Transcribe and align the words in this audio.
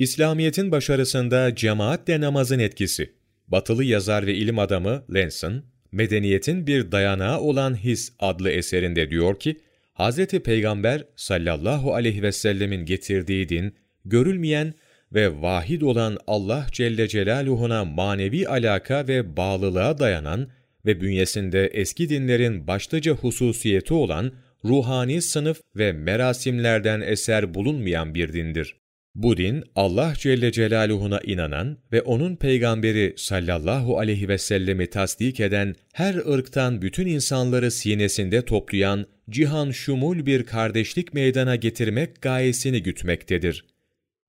İslamiyet'in 0.00 0.72
başarısında 0.72 1.54
cemaatle 1.54 2.20
namazın 2.20 2.58
etkisi. 2.58 3.12
Batılı 3.48 3.84
yazar 3.84 4.26
ve 4.26 4.34
ilim 4.34 4.58
adamı 4.58 5.04
Lenson, 5.14 5.62
Medeniyetin 5.92 6.66
bir 6.66 6.92
dayanağı 6.92 7.40
olan 7.40 7.74
his 7.74 8.12
adlı 8.18 8.50
eserinde 8.50 9.10
diyor 9.10 9.38
ki, 9.38 9.56
Hz. 9.94 10.26
Peygamber 10.26 11.04
sallallahu 11.16 11.94
aleyhi 11.94 12.22
ve 12.22 12.32
sellemin 12.32 12.84
getirdiği 12.84 13.48
din, 13.48 13.74
görülmeyen 14.04 14.74
ve 15.14 15.42
vahid 15.42 15.82
olan 15.82 16.18
Allah 16.26 16.66
Celle 16.72 17.08
Celaluhu'na 17.08 17.84
manevi 17.84 18.48
alaka 18.48 19.08
ve 19.08 19.36
bağlılığa 19.36 19.98
dayanan 19.98 20.48
ve 20.86 21.00
bünyesinde 21.00 21.66
eski 21.66 22.08
dinlerin 22.08 22.66
başlıca 22.66 23.12
hususiyeti 23.12 23.94
olan 23.94 24.32
ruhani 24.64 25.22
sınıf 25.22 25.60
ve 25.76 25.92
merasimlerden 25.92 27.00
eser 27.00 27.54
bulunmayan 27.54 28.14
bir 28.14 28.32
dindir. 28.32 28.79
Bu 29.14 29.36
din, 29.36 29.64
Allah 29.74 30.14
Celle 30.18 30.52
Celaluhu'na 30.52 31.20
inanan 31.20 31.78
ve 31.92 32.02
O'nun 32.02 32.36
peygamberi 32.36 33.14
sallallahu 33.16 33.98
aleyhi 33.98 34.28
ve 34.28 34.38
sellemi 34.38 34.86
tasdik 34.86 35.40
eden, 35.40 35.74
her 35.92 36.14
ırktan 36.14 36.82
bütün 36.82 37.06
insanları 37.06 37.70
sinesinde 37.70 38.44
toplayan, 38.44 39.06
cihan 39.30 39.70
şumul 39.70 40.26
bir 40.26 40.44
kardeşlik 40.44 41.14
meydana 41.14 41.56
getirmek 41.56 42.22
gayesini 42.22 42.82
gütmektedir. 42.82 43.64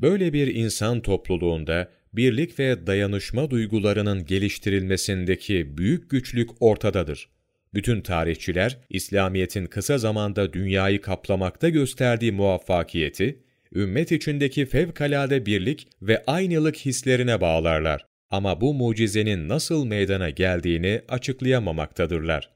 Böyle 0.00 0.32
bir 0.32 0.54
insan 0.54 1.00
topluluğunda, 1.00 1.88
birlik 2.12 2.58
ve 2.58 2.86
dayanışma 2.86 3.50
duygularının 3.50 4.24
geliştirilmesindeki 4.24 5.78
büyük 5.78 6.10
güçlük 6.10 6.50
ortadadır. 6.60 7.28
Bütün 7.74 8.00
tarihçiler, 8.00 8.78
İslamiyet'in 8.90 9.66
kısa 9.66 9.98
zamanda 9.98 10.52
dünyayı 10.52 11.00
kaplamakta 11.00 11.68
gösterdiği 11.68 12.32
muvaffakiyeti, 12.32 13.42
ümmet 13.74 14.12
içindeki 14.12 14.66
fevkalade 14.66 15.46
birlik 15.46 15.88
ve 16.02 16.24
aynılık 16.26 16.76
hislerine 16.76 17.40
bağlarlar. 17.40 18.06
Ama 18.30 18.60
bu 18.60 18.74
mucizenin 18.74 19.48
nasıl 19.48 19.84
meydana 19.84 20.30
geldiğini 20.30 21.02
açıklayamamaktadırlar. 21.08 22.50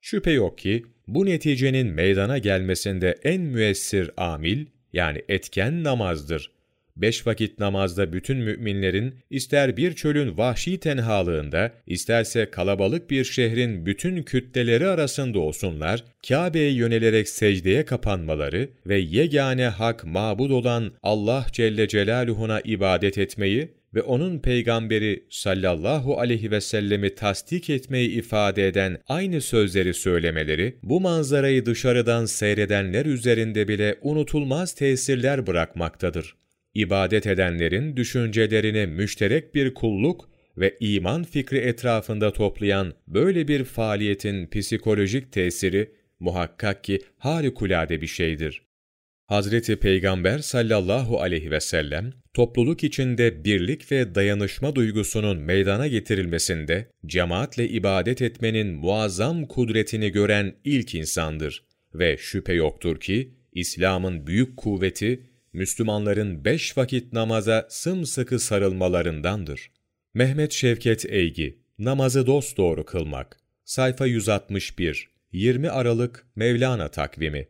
Şüphe 0.00 0.30
yok 0.30 0.58
ki, 0.58 0.84
bu 1.06 1.26
neticenin 1.26 1.86
meydana 1.86 2.38
gelmesinde 2.38 3.18
en 3.24 3.40
müessir 3.40 4.10
amil, 4.16 4.66
yani 4.92 5.22
etken 5.28 5.84
namazdır 5.84 6.57
beş 6.98 7.26
vakit 7.26 7.58
namazda 7.58 8.12
bütün 8.12 8.38
müminlerin 8.38 9.14
ister 9.30 9.76
bir 9.76 9.94
çölün 9.94 10.38
vahşi 10.38 10.80
tenhalığında, 10.80 11.72
isterse 11.86 12.50
kalabalık 12.50 13.10
bir 13.10 13.24
şehrin 13.24 13.86
bütün 13.86 14.22
kütleleri 14.22 14.86
arasında 14.86 15.38
olsunlar, 15.38 16.04
Kabe'ye 16.28 16.72
yönelerek 16.72 17.28
secdeye 17.28 17.84
kapanmaları 17.84 18.68
ve 18.86 18.98
yegane 18.98 19.66
hak 19.66 20.04
mabud 20.04 20.50
olan 20.50 20.92
Allah 21.02 21.46
Celle 21.52 21.88
Celaluhu'na 21.88 22.60
ibadet 22.60 23.18
etmeyi 23.18 23.78
ve 23.94 24.02
onun 24.02 24.38
peygamberi 24.38 25.24
sallallahu 25.30 26.18
aleyhi 26.20 26.50
ve 26.50 26.60
sellemi 26.60 27.14
tasdik 27.14 27.70
etmeyi 27.70 28.10
ifade 28.10 28.68
eden 28.68 28.98
aynı 29.08 29.40
sözleri 29.40 29.94
söylemeleri, 29.94 30.78
bu 30.82 31.00
manzarayı 31.00 31.66
dışarıdan 31.66 32.24
seyredenler 32.24 33.06
üzerinde 33.06 33.68
bile 33.68 33.98
unutulmaz 34.02 34.74
tesirler 34.74 35.46
bırakmaktadır 35.46 36.34
ibadet 36.78 37.26
edenlerin 37.26 37.96
düşüncelerini 37.96 38.86
müşterek 38.86 39.54
bir 39.54 39.74
kulluk 39.74 40.30
ve 40.56 40.76
iman 40.80 41.24
fikri 41.24 41.58
etrafında 41.58 42.32
toplayan 42.32 42.94
böyle 43.08 43.48
bir 43.48 43.64
faaliyetin 43.64 44.46
psikolojik 44.46 45.32
tesiri 45.32 45.92
muhakkak 46.20 46.84
ki 46.84 47.00
harikulade 47.16 48.00
bir 48.00 48.06
şeydir. 48.06 48.62
Hazreti 49.26 49.76
Peygamber 49.76 50.38
sallallahu 50.38 51.20
aleyhi 51.20 51.50
ve 51.50 51.60
sellem, 51.60 52.12
topluluk 52.34 52.84
içinde 52.84 53.44
birlik 53.44 53.92
ve 53.92 54.14
dayanışma 54.14 54.74
duygusunun 54.74 55.38
meydana 55.38 55.86
getirilmesinde, 55.86 56.86
cemaatle 57.06 57.68
ibadet 57.68 58.22
etmenin 58.22 58.74
muazzam 58.74 59.46
kudretini 59.46 60.10
gören 60.10 60.54
ilk 60.64 60.94
insandır. 60.94 61.64
Ve 61.94 62.16
şüphe 62.16 62.52
yoktur 62.52 63.00
ki, 63.00 63.34
İslam'ın 63.52 64.26
büyük 64.26 64.56
kuvveti, 64.56 65.20
Müslümanların 65.58 66.44
beş 66.44 66.76
vakit 66.76 67.12
namaza 67.12 67.66
sımsıkı 67.70 68.38
sarılmalarındandır. 68.38 69.70
Mehmet 70.14 70.52
Şevket 70.52 71.04
Eygi, 71.04 71.58
Namazı 71.78 72.26
dosdoğru 72.26 72.84
kılmak. 72.84 73.36
Sayfa 73.64 74.06
161, 74.06 75.10
20 75.32 75.70
Aralık 75.70 76.26
Mevlana 76.36 76.88
takvimi 76.88 77.48